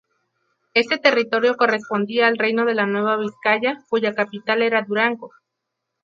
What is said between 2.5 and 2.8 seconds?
de